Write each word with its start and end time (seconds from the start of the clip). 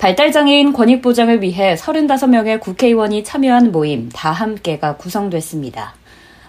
발달장애인 0.00 0.72
권익보장을 0.72 1.42
위해 1.42 1.74
35명의 1.74 2.58
국회의원이 2.58 3.22
참여한 3.22 3.70
모임 3.70 4.08
다 4.08 4.32
함께가 4.32 4.96
구성됐습니다. 4.96 5.92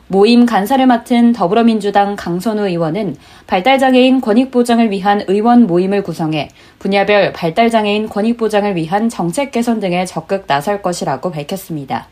모임 0.08 0.46
간사를 0.46 0.86
맡은 0.86 1.34
더불어민주당 1.34 2.16
강선우 2.16 2.66
의원은 2.66 3.18
발달장애인 3.48 4.22
권익보장을 4.22 4.90
위한 4.90 5.26
의원 5.28 5.68
모임을 5.68 6.02
구성해 6.02 6.48
분야별 6.80 7.34
발달장애인 7.34 8.08
권익보장을 8.08 8.74
위한 8.78 9.10
정책 9.10 9.52
개선 9.52 9.82
등에 9.82 10.06
적극 10.06 10.48
나설 10.48 10.82
것이라고 10.82 11.32
밝혔습니다. 11.32 12.08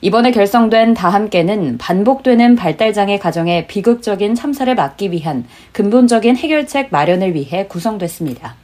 이번에 0.00 0.32
결성된 0.32 0.94
다함께는 0.94 1.78
반복되는 1.78 2.56
발달장애 2.56 3.20
가정의 3.20 3.68
비극적인 3.68 4.34
참사를 4.34 4.74
막기 4.74 5.12
위한 5.12 5.46
근본적인 5.70 6.36
해결책 6.36 6.88
마련을 6.90 7.36
위해 7.36 7.68
구성됐습니다. 7.68 8.63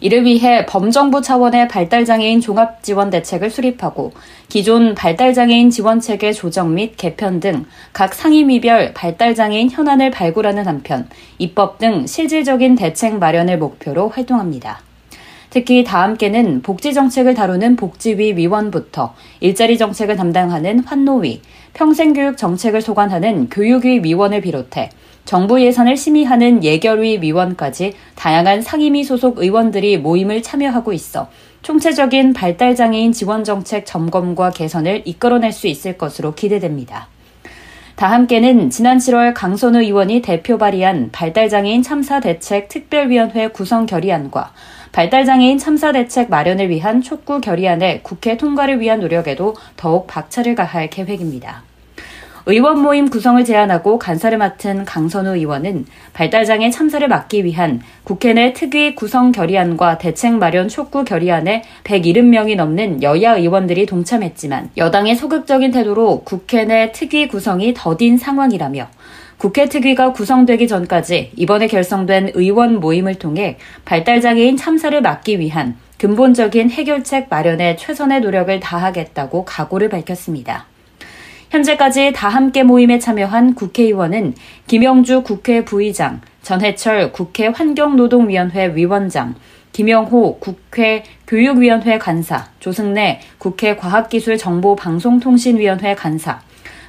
이를 0.00 0.24
위해 0.24 0.66
범정부 0.66 1.22
차원의 1.22 1.68
발달장애인 1.68 2.40
종합지원 2.40 3.10
대책을 3.10 3.50
수립하고 3.50 4.12
기존 4.48 4.94
발달장애인 4.94 5.70
지원체계 5.70 6.32
조정 6.32 6.74
및 6.74 6.96
개편 6.96 7.40
등 7.40 7.66
각 7.92 8.14
상임위별 8.14 8.92
발달장애인 8.94 9.70
현안을 9.70 10.10
발굴하는 10.10 10.66
한편 10.66 11.08
입법 11.38 11.78
등 11.78 12.06
실질적인 12.06 12.76
대책 12.76 13.18
마련을 13.18 13.58
목표로 13.58 14.08
활동합니다. 14.08 14.80
특히 15.50 15.82
다함께는 15.82 16.62
복지 16.62 16.92
정책을 16.92 17.34
다루는 17.34 17.76
복지위 17.76 18.36
위원부터 18.36 19.14
일자리 19.40 19.78
정책을 19.78 20.16
담당하는 20.16 20.80
환노위, 20.80 21.40
평생교육 21.74 22.36
정책을 22.36 22.82
소관하는 22.82 23.48
교육위 23.48 24.00
위원을 24.04 24.42
비롯해 24.42 24.90
정부 25.28 25.60
예산을 25.60 25.98
심의하는 25.98 26.64
예결위 26.64 27.18
위원까지 27.20 27.92
다양한 28.14 28.62
상임위 28.62 29.04
소속 29.04 29.40
의원들이 29.40 29.98
모임을 29.98 30.42
참여하고 30.42 30.94
있어 30.94 31.28
총체적인 31.60 32.32
발달장애인 32.32 33.12
지원 33.12 33.44
정책 33.44 33.84
점검과 33.84 34.52
개선을 34.52 35.02
이끌어낼 35.04 35.52
수 35.52 35.66
있을 35.66 35.98
것으로 35.98 36.34
기대됩니다. 36.34 37.08
다 37.96 38.10
함께는 38.10 38.70
지난 38.70 38.96
7월 38.96 39.34
강선우 39.34 39.82
의원이 39.82 40.22
대표 40.22 40.56
발의한 40.56 41.10
발달장애인 41.12 41.82
참사 41.82 42.20
대책 42.20 42.70
특별위원회 42.70 43.48
구성 43.48 43.84
결의안과 43.84 44.54
발달장애인 44.92 45.58
참사 45.58 45.92
대책 45.92 46.30
마련을 46.30 46.70
위한 46.70 47.02
촉구 47.02 47.42
결의안의 47.42 48.02
국회 48.02 48.38
통과를 48.38 48.80
위한 48.80 49.00
노력에도 49.00 49.56
더욱 49.76 50.06
박차를 50.06 50.54
가할 50.54 50.88
계획입니다. 50.88 51.67
의원 52.50 52.80
모임 52.80 53.10
구성을 53.10 53.44
제안하고 53.44 53.98
간사를 53.98 54.38
맡은 54.38 54.86
강선우 54.86 55.36
의원은 55.36 55.84
발달장애 56.14 56.70
참사를 56.70 57.06
막기 57.06 57.44
위한 57.44 57.82
국회 58.04 58.32
내 58.32 58.54
특위 58.54 58.94
구성 58.94 59.32
결의안과 59.32 59.98
대책 59.98 60.32
마련 60.32 60.66
촉구 60.66 61.04
결의안에 61.04 61.62
170명이 61.84 62.56
넘는 62.56 63.02
여야 63.02 63.36
의원들이 63.36 63.84
동참했지만 63.84 64.70
여당의 64.78 65.16
소극적인 65.16 65.72
태도로 65.72 66.22
국회 66.24 66.64
내 66.64 66.90
특위 66.90 67.28
구성이 67.28 67.74
더딘 67.74 68.16
상황이라며 68.16 68.88
국회 69.36 69.68
특위가 69.68 70.14
구성되기 70.14 70.68
전까지 70.68 71.32
이번에 71.36 71.66
결성된 71.66 72.30
의원 72.32 72.80
모임을 72.80 73.16
통해 73.16 73.58
발달장애인 73.84 74.56
참사를 74.56 74.98
막기 75.02 75.38
위한 75.38 75.76
근본적인 75.98 76.70
해결책 76.70 77.26
마련에 77.28 77.76
최선의 77.76 78.22
노력을 78.22 78.58
다하겠다고 78.58 79.44
각오를 79.44 79.90
밝혔습니다. 79.90 80.64
현재까지 81.50 82.12
다 82.14 82.28
함께 82.28 82.62
모임에 82.62 82.98
참여한 82.98 83.54
국회의원은 83.54 84.34
김영주 84.66 85.22
국회 85.22 85.64
부의장, 85.64 86.20
전해철 86.42 87.10
국회 87.12 87.46
환경노동위원회 87.46 88.74
위원장, 88.74 89.34
김영호 89.72 90.40
국회 90.40 91.04
교육위원회 91.26 91.96
간사, 91.98 92.48
조승래 92.60 93.20
국회 93.38 93.76
과학기술정보방송통신위원회 93.76 95.94
간사, 95.94 96.42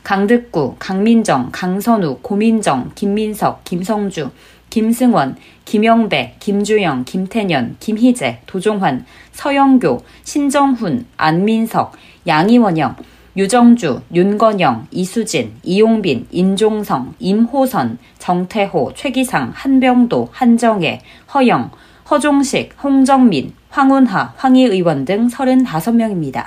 강득구, 0.03 0.75
강민정, 0.77 1.51
강선우, 1.53 2.17
고민정, 2.21 2.91
김민석, 2.95 3.63
김성주, 3.63 4.31
김승원, 4.69 5.37
김영배, 5.63 6.35
김주영, 6.39 7.05
김태년, 7.05 7.77
김희재, 7.79 8.41
도종환, 8.45 9.05
서영교, 9.31 10.03
신정훈, 10.23 11.05
안민석, 11.15 11.93
양이원영, 12.27 12.97
유정주, 13.37 14.01
윤건영, 14.13 14.87
이수진, 14.91 15.53
이용빈, 15.63 16.27
인종성, 16.31 17.13
임호선, 17.19 17.97
정태호, 18.17 18.93
최기상, 18.95 19.51
한병도, 19.53 20.29
한정혜, 20.31 21.01
허영, 21.33 21.71
허종식, 22.09 22.75
홍정민, 22.83 23.53
황운하, 23.69 24.33
황희 24.35 24.65
의원 24.65 25.05
등 25.05 25.27
35명입니다. 25.27 26.45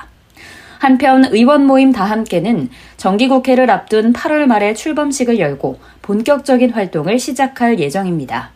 한편 0.78 1.25
의원 1.26 1.65
모임 1.65 1.93
다 1.93 2.04
함께는 2.04 2.69
정기국회를 2.97 3.70
앞둔 3.70 4.12
8월 4.12 4.47
말에 4.47 4.75
출범식을 4.75 5.38
열고 5.38 5.78
본격적인 6.03 6.70
활동을 6.70 7.20
시작할 7.20 7.78
예정입니다. 7.78 8.50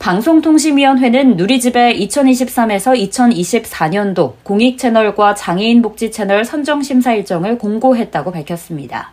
방송통신위원회는 0.00 1.36
누리집의 1.36 2.00
2023에서 2.08 2.98
2024년도 3.10 4.32
공익 4.42 4.78
채널과 4.78 5.34
장애인 5.34 5.82
복지 5.82 6.10
채널 6.10 6.46
선정 6.46 6.82
심사 6.82 7.12
일정을 7.12 7.58
공고했다고 7.58 8.32
밝혔습니다. 8.32 9.12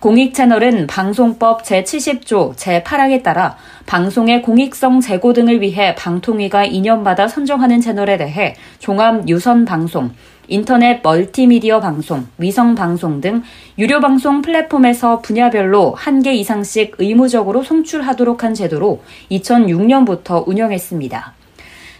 공익 0.00 0.34
채널은 0.34 0.86
방송법 0.86 1.62
제70조 1.62 2.54
제8항에 2.56 3.22
따라 3.22 3.56
방송의 3.86 4.42
공익성 4.42 5.00
제고 5.00 5.32
등을 5.32 5.62
위해 5.62 5.94
방통위가 5.94 6.66
2년마다 6.66 7.26
선정하는 7.26 7.80
채널에 7.80 8.18
대해 8.18 8.54
종합 8.80 9.26
유선 9.30 9.64
방송, 9.64 10.10
인터넷 10.48 11.00
멀티미디어 11.02 11.80
방송, 11.80 12.26
위성 12.38 12.74
방송 12.74 13.20
등 13.20 13.42
유료 13.78 14.00
방송 14.00 14.42
플랫폼에서 14.42 15.20
분야별로 15.20 15.94
한 15.96 16.22
개 16.22 16.32
이상씩 16.34 16.96
의무적으로 16.98 17.62
송출하도록 17.62 18.44
한 18.44 18.54
제도로 18.54 19.02
2006년부터 19.30 20.46
운영했습니다. 20.46 21.34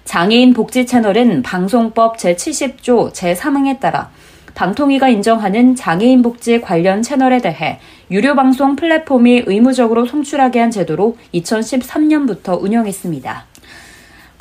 장애인 0.04 0.52
복지 0.52 0.86
채널은 0.86 1.42
방송법 1.42 2.16
제70조 2.19 3.12
제3항에 3.12 3.81
따라 3.81 4.10
방통위가 4.54 5.08
인정하는 5.08 5.75
장애인 5.75 6.22
복지 6.22 6.60
관련 6.60 7.02
채널에 7.02 7.41
대해 7.41 7.81
유료 8.10 8.34
방송 8.34 8.76
플랫폼이 8.76 9.44
의무적으로 9.47 10.04
송출하게 10.04 10.60
한 10.60 10.70
제도로 10.70 11.16
2013년부터 11.34 12.60
운영했습니다. 12.62 13.51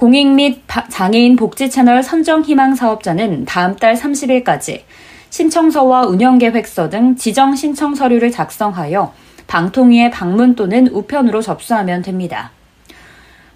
공익 0.02 0.30
및 0.30 0.64
장애인 0.90 1.36
복지 1.36 1.70
채널 1.70 2.02
선정 2.02 2.42
희망 2.42 2.74
사업자는 2.74 3.46
다음 3.46 3.76
달 3.76 3.94
30일까지 3.94 4.82
신청서와 5.30 6.08
운영 6.08 6.40
계획서 6.40 6.90
등 6.90 7.16
지정 7.16 7.56
신청 7.56 7.94
서류를 7.94 8.32
작성하여 8.32 9.14
방통위의 9.46 10.10
방문 10.10 10.56
또는 10.56 10.88
우편으로 10.88 11.44
접수하면 11.44 12.02
됩니다. 12.02 12.50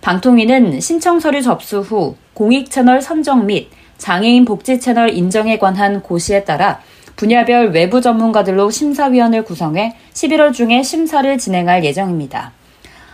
방통위는 0.02 0.82
신청 0.82 1.20
서류 1.20 1.42
접수 1.42 1.80
후 1.80 2.16
공익 2.36 2.70
채널 2.70 3.02
선정 3.02 3.48
및 3.48 3.72
장애인 3.98 4.46
복지 4.46 4.80
채널 4.80 5.10
인정에 5.10 5.58
관한 5.58 6.04
고시에 6.04 6.44
따라 6.44 6.80
분야별 7.16 7.72
외부 7.72 8.02
전문가들로 8.02 8.70
심사위원을 8.70 9.46
구성해 9.46 9.96
11월 10.14 10.54
중에 10.54 10.84
심사를 10.84 11.40
진행할 11.40 11.84
예정입니다. 11.84 12.52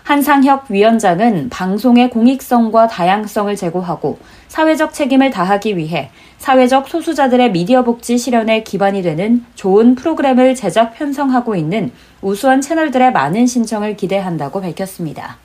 한상혁 0.04 0.66
위원장은 0.70 1.50
방송의 1.50 2.10
공익성과 2.10 2.88
다양성을 2.88 3.56
제고하고 3.56 4.20
사회적 4.48 4.94
책임을 4.94 5.30
다하기 5.30 5.78
위해 5.78 6.10
사회적 6.40 6.90
소수자들의 6.90 7.52
미디어 7.52 7.84
복지 7.84 8.18
실현에 8.18 8.64
기반이 8.64 9.04
되는 9.04 9.46
좋은 9.56 9.96
프로그램을 9.96 10.56
제작 10.56 10.96
편성하고 10.96 11.56
있는 11.56 11.92
우수한 12.22 12.62
채널들의 12.62 13.12
많은 13.14 13.46
신청을 13.46 13.96
기대한다고 13.96 14.60
밝혔습니다. 14.62 15.38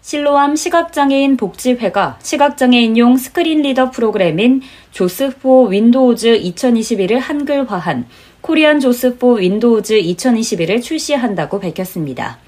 실로암 0.00 0.56
시각장애인 0.56 1.36
복지회가 1.36 2.18
시각장애인용 2.22 3.18
screen 3.18 3.60
reader 3.60 3.90
프로그램인 3.90 4.62
JAWS 4.92 5.34
for 5.34 5.66
Windows 5.66 6.40
2021을 6.40 7.18
한글화한 7.18 8.06
Korean 8.40 8.80
JAWS 8.80 9.11
for 9.11 9.34
Windows 9.34 10.00
2021을 10.00 10.82
출시한다고 10.82 11.60
밝혔습니다. 11.60 12.38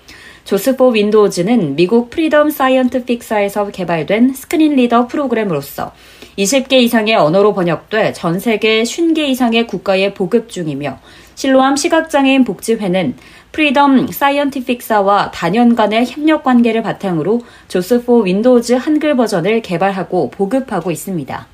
JAWS 0.44 0.69
for 0.69 0.88
Windows는 0.88 1.76
미국 1.76 2.10
Freedom 2.10 2.50
Scientific사에서 2.50 3.70
개발된 3.70 4.34
screen 4.34 4.76
reader 4.76 5.06
프로그램으로서 5.06 5.92
20개 6.38 6.74
이상의 6.74 7.14
언어로 7.16 7.54
번역돼 7.54 8.12
전 8.14 8.40
세계 8.40 8.82
50개 8.82 9.18
이상의 9.18 9.66
국가에 9.66 10.14
보급 10.14 10.48
중이며 10.48 10.98
실로암 11.34 11.76
시각장애인 11.76 12.44
복지회는 12.44 13.16
Freedom 13.52 14.08
Scientific사와 14.08 15.30
다년간의 15.32 16.06
협력 16.06 16.44
관계를 16.44 16.82
바탕으로 16.82 17.42
JAWS 17.68 17.98
for 17.98 18.20
Windows 18.20 18.74
한글 18.74 19.16
버전을 19.16 19.62
개발하고 19.62 20.30
보급하고 20.30 20.90
있습니다. 20.90 21.46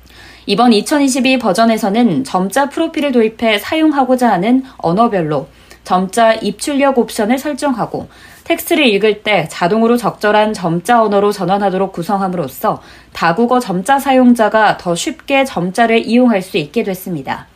이번 0.45 0.73
2022 0.73 1.39
버전에서는 1.39 2.23
점자 2.23 2.69
프로필을 2.69 3.11
도입해 3.11 3.59
사용하고자 3.59 4.31
하는 4.31 4.63
언어별로 4.77 5.47
점자 5.83 6.33
입출력 6.33 6.97
옵션을 6.97 7.37
설정하고 7.37 8.07
텍스트를 8.47 8.87
읽을 8.87 9.23
때 9.23 9.45
자동으로 9.49 9.97
적절한 9.97 10.53
점자 10.53 11.03
언어로 11.03 11.33
전환하도록 11.33 11.91
구성함으로써 11.91 12.81
다국어 13.11 13.59
점자 13.59 13.99
사용자가 13.99 14.77
더 14.77 14.95
쉽게 14.95 15.43
점자를 15.43 16.05
이용할 16.05 16.41
수 16.41 16.57
있게 16.57 16.83
됐습니다. 16.83 17.47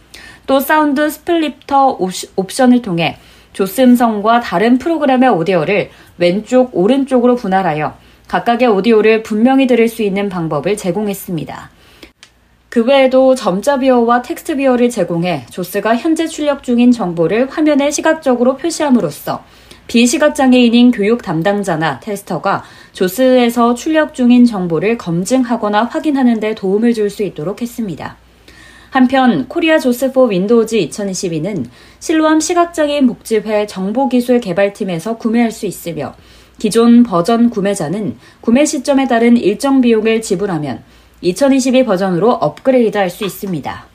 또 0.45 0.59
sound 0.59 1.09
splitter 1.09 1.97
옵션을 2.35 2.81
통해 2.81 3.17
JAWS 3.53 3.81
음성과 3.81 4.41
다른 4.41 4.77
프로그램의 4.77 5.29
오디오를 5.29 5.91
왼쪽, 6.17 6.75
오른쪽으로 6.75 7.37
분할하여 7.37 7.95
각각의 8.27 8.67
오디오를 8.67 9.23
분명히 9.23 9.67
들을 9.67 9.87
수 9.87 10.03
있는 10.03 10.27
방법을 10.27 10.75
제공했습니다. 10.75 11.69
그 12.67 12.83
외에도 12.83 13.35
점자 13.35 13.79
viewer와 13.79 14.21
텍스트 14.21 14.57
viewer를 14.57 14.89
제공해 14.89 15.45
JAWS가 15.49 15.95
현재 15.95 16.27
출력 16.27 16.63
중인 16.63 16.91
정보를 16.91 17.49
화면에 17.49 17.91
시각적으로 17.91 18.57
표시함으로써 18.57 19.43
비시각장애인인 19.91 20.91
교육 20.91 21.21
담당자나 21.21 21.99
테스터가 21.99 22.63
JAWS에서 22.93 23.75
출력 23.75 24.13
중인 24.13 24.45
정보를 24.45 24.97
검증하거나 24.97 25.83
확인하는 25.83 26.39
데 26.39 26.55
도움을 26.55 26.93
줄 26.93 27.09
수 27.09 27.23
있도록 27.23 27.61
했습니다. 27.61 28.15
한편 28.89 29.49
Korean 29.49 29.79
JAWS 29.79 30.07
for 30.07 30.27
Windows 30.27 30.77
2022는 30.77 31.65
실로암 31.99 32.39
시각장애인 32.39 33.05
복지회 33.05 33.67
정보기술 33.67 34.39
개발팀에서 34.39 35.17
구매할 35.17 35.51
수 35.51 35.65
있으며 35.65 36.15
기존 36.57 37.03
버전 37.03 37.49
구매자는 37.49 38.15
구매 38.39 38.63
시점에 38.63 39.09
따른 39.09 39.35
일정 39.35 39.81
비용을 39.81 40.21
지불하면 40.21 40.83
2022 41.19 41.83
버전으로 41.83 42.31
업그레이드 42.31 42.97
할 42.97 43.09
수 43.09 43.25
있습니다. 43.25 43.90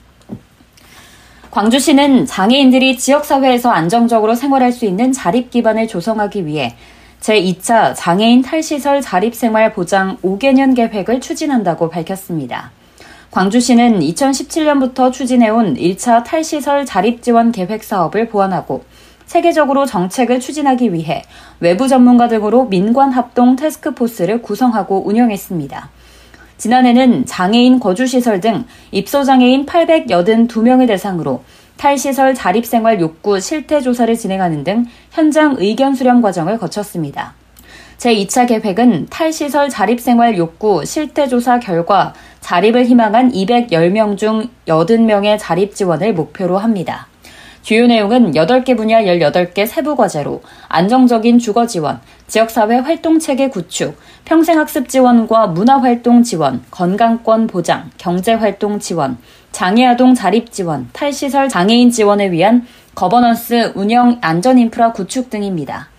광주시는 1.57 2.27
장애인들이 2.27 2.99
지역사회에서 2.99 3.71
안정적으로 3.71 4.35
생활할 4.35 4.71
수 4.71 4.85
있는 4.85 5.11
자립 5.11 5.49
기반을 5.49 5.87
조성하기 5.87 6.45
위해 6.45 6.75
제2차 7.19 7.95
장애인 7.95 8.43
탈시설 8.43 9.01
자립생활 9.01 9.73
보장 9.73 10.17
5개년 10.17 10.75
계획을 10.75 11.19
추진한다고 11.19 11.89
밝혔습니다. 11.89 12.69
광주시는 13.31 14.01
2017년부터 14.01 15.11
추진해온 15.11 15.73
1차 15.73 16.23
탈시설 16.23 16.85
자립 16.85 17.23
지원 17.23 17.51
계획 17.51 17.83
사업을 17.83 18.29
보완하고 18.29 18.83
세계적으로 19.25 19.87
정책을 19.87 20.39
추진하기 20.39 20.93
위해 20.93 21.23
외부 21.59 21.87
전문가 21.87 22.27
등으로 22.27 22.65
민관 22.65 23.11
합동 23.13 23.55
테스크포스를 23.55 24.43
구성하고 24.43 25.07
운영했습니다. 25.07 25.89
지난해는 26.57 27.25
장애인 27.25 27.79
거주시설 27.79 28.41
등 28.41 28.65
입소장애인 28.91 29.65
882명을 29.65 30.87
대상으로 30.87 31.43
탈시설 31.77 32.33
자립생활 32.33 32.99
욕구 32.99 33.39
실태 33.39 33.79
조사를 33.79 34.15
진행하는 34.15 34.63
등 34.63 34.85
현장 35.11 35.55
의견 35.59 35.93
수렴 35.93 36.21
과정을 36.21 36.57
거쳤습니다. 36.57 37.35
제2차 37.97 38.47
계획은 38.47 39.07
탈시설 39.09 39.69
자립생활 39.69 40.37
욕구 40.37 40.85
실태조사 40.85 41.59
결과 41.59 42.13
자립을 42.41 42.85
희망한 42.85 43.31
210명 43.31 44.17
중 44.17 44.49
80명의 44.67 45.37
자립 45.39 45.73
지원을 45.75 46.13
목표로 46.13 46.57
합니다. 46.57 47.07
주요 47.67 47.85
내용은 47.85 48.31
8개 48.31 48.77
분야 48.77 49.01
18개 49.01 49.67
세부 49.67 49.97
과제로 49.97 50.41
안정적인 50.69 51.37
주거 51.37 51.67
지원, 51.67 51.99
지역사회 52.27 52.77
활동 52.77 53.19
체계 53.19 53.49
구축, 53.49 53.97
평생학습 54.23 54.87
지원과 54.87 55.47
문화활동 55.47 56.23
지원, 56.23 56.63
건강권 56.71 57.47
보장, 57.47 57.89
경제활동 57.97 58.79
지원, 58.79 59.17
장애아동 59.51 60.15
자립 60.15 60.53
지원, 60.53 60.87
탈시설 60.93 61.49
장애인 61.49 61.91
지원을 61.91 62.31
위한 62.31 62.65
거버넌스 62.95 63.73
운영 63.75 64.17
안전 64.21 64.57
인프라 64.57 64.93
구축 64.93 65.29
등입니다. 65.29 65.89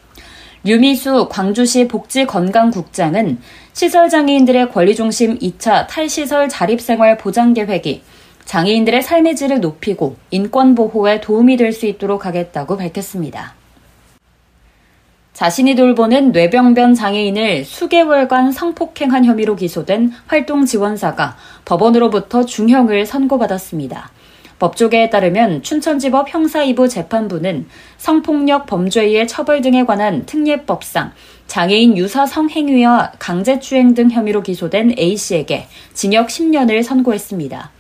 유미수 0.65 1.29
광주시 1.31 1.87
복지건강국장은 1.89 3.41
시설 3.75 4.09
장애인들의 4.09 4.71
권리중심 4.71 5.39
2차 5.39 5.87
탈시설 5.87 6.49
자립생활 6.49 7.19
보장 7.19 7.53
계획이 7.53 8.03
장애인들의 8.49 9.03
삶의 9.03 9.37
질을 9.37 9.61
높이고 9.61 10.17
인권 10.31 10.75
보호에 10.75 11.21
도움이 11.21 11.59
될 11.59 11.75
수 11.75 11.85
있도록 11.85 12.25
하겠다고 12.25 12.79
밝혔습니다. 12.79 13.53
자신이 15.35 15.75
돌보는 15.75 16.33
뇌병변 16.33 16.95
장애인을 16.95 17.67
수개월간 17.67 18.53
성폭행한 18.53 19.27
혐의로 19.27 19.55
기소된 19.55 20.13
활동 20.27 20.65
지원사가 20.65 21.37
법원으로부터 21.67 22.47
중형을 22.47 23.05
선고받았습니다. 23.05 24.11
법조계에 24.59 25.11
따르면 25.11 25.63
춘천지법 25.63 26.33
형사 26.33 26.65
2부 26.65 26.89
재판부는 26.89 27.67
성폭력 27.99 28.65
범죄의 28.65 29.29
처벌 29.29 29.61
등에 29.61 29.85
관한 29.85 30.25
특례법상 30.25 31.13
장애인 31.49 31.99
유사 31.99 32.25
성행위와 32.25 33.13
강제추행 33.19 33.93
등 33.93 34.11
혐의로 34.11 34.43
기소된 34.43 34.95
A씨에게 34.99 35.67
징역 35.93 36.29
10년을 36.29 36.83
선고했습니다. 36.83 37.78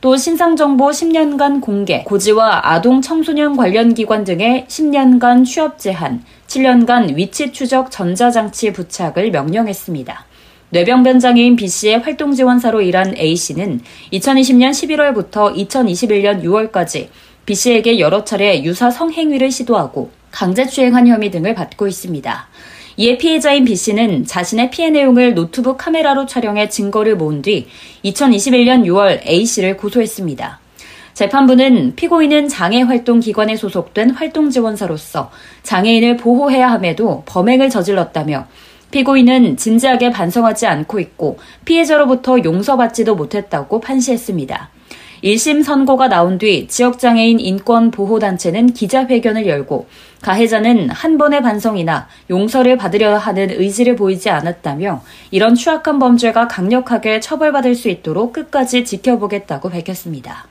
또 0.00 0.16
신상정보 0.16 0.88
10년간 0.88 1.60
공개, 1.60 2.02
고지와 2.04 2.72
아동 2.72 3.02
청소년 3.02 3.54
관련 3.54 3.92
기관 3.92 4.24
등의 4.24 4.64
10년간 4.66 5.44
취업 5.44 5.78
제한, 5.78 6.24
7년간 6.46 7.16
위치 7.16 7.52
추적 7.52 7.90
전자장치 7.90 8.72
부착을 8.72 9.30
명령했습니다. 9.30 10.24
뇌병변 10.70 11.20
장애인 11.20 11.56
B씨의 11.56 11.98
활동 11.98 12.32
지원사로 12.32 12.80
일한 12.80 13.14
A씨는 13.14 13.82
2020년 14.14 14.70
11월부터 14.70 15.54
2021년 15.68 16.42
6월까지 16.44 17.08
B씨에게 17.44 17.98
여러 17.98 18.24
차례 18.24 18.62
유사 18.62 18.90
성행위를 18.90 19.50
시도하고 19.50 20.10
강제추행한 20.30 21.08
혐의 21.08 21.30
등을 21.30 21.54
받고 21.54 21.86
있습니다. 21.86 22.48
이에 23.00 23.16
피해자인 23.16 23.64
B씨는 23.64 24.26
자신의 24.26 24.68
피해 24.68 24.90
내용을 24.90 25.32
노트북 25.32 25.78
카메라로 25.78 26.26
촬영해 26.26 26.68
증거를 26.68 27.16
모은 27.16 27.40
뒤 27.40 27.66
2021년 28.04 28.84
6월 28.84 29.26
A씨를 29.26 29.78
고소했습니다. 29.78 30.60
재판부는 31.14 31.94
피고인은 31.96 32.48
장애활동기관에 32.48 33.56
소속된 33.56 34.10
활동지원사로서 34.10 35.30
장애인을 35.62 36.18
보호해야 36.18 36.70
함에도 36.70 37.22
범행을 37.24 37.70
저질렀다며 37.70 38.46
피고인은 38.90 39.56
진지하게 39.56 40.10
반성하지 40.10 40.66
않고 40.66 41.00
있고 41.00 41.38
피해자로부터 41.64 42.44
용서받지도 42.44 43.14
못했다고 43.14 43.80
판시했습니다. 43.80 44.68
1심 45.22 45.62
선고가 45.62 46.08
나온 46.08 46.38
뒤 46.38 46.66
지역장애인 46.66 47.40
인권보호단체는 47.40 48.72
기자회견을 48.72 49.46
열고 49.46 49.86
가해자는 50.22 50.90
한 50.90 51.18
번의 51.18 51.42
반성이나 51.42 52.08
용서를 52.30 52.76
받으려 52.76 53.16
하는 53.16 53.50
의지를 53.50 53.96
보이지 53.96 54.30
않았다며 54.30 55.02
이런 55.30 55.54
추악한 55.54 55.98
범죄가 55.98 56.48
강력하게 56.48 57.20
처벌받을 57.20 57.74
수 57.74 57.88
있도록 57.88 58.32
끝까지 58.32 58.84
지켜보겠다고 58.84 59.68
밝혔습니다. 59.68 60.46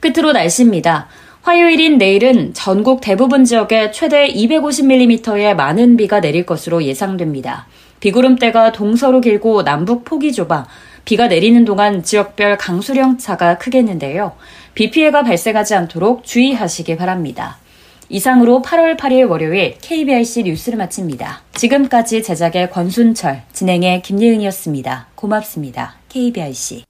끝으로 0.00 0.32
날씨입니다. 0.32 1.08
화요일인 1.42 1.96
내일은 1.96 2.52
전국 2.54 3.00
대부분 3.00 3.44
지역에 3.44 3.92
최대 3.92 4.26
250mm의 4.28 5.54
많은 5.54 5.96
비가 5.96 6.20
내릴 6.20 6.44
것으로 6.44 6.82
예상됩니다. 6.82 7.66
비구름대가 8.00 8.72
동서로 8.72 9.20
길고 9.20 9.62
남북 9.64 10.04
폭이 10.04 10.32
좁아 10.32 10.66
비가 11.06 11.28
내리는 11.28 11.64
동안 11.64 12.02
지역별 12.02 12.58
강수령 12.58 13.16
차가 13.16 13.58
크겠는데요. 13.58 14.32
비 14.74 14.90
피해가 14.90 15.22
발생하지 15.22 15.76
않도록 15.76 16.24
주의하시기 16.24 16.96
바랍니다. 16.96 17.58
이상으로 18.08 18.60
8월 18.60 18.96
8일 18.96 19.30
월요일 19.30 19.76
KBRC 19.80 20.42
뉴스를 20.42 20.78
마칩니다. 20.78 21.42
지금까지 21.54 22.24
제작의 22.24 22.70
권순철, 22.70 23.42
진행의 23.52 24.02
김예은이었습니다. 24.02 25.06
고맙습니다. 25.14 25.94
KBRC. 26.08 26.84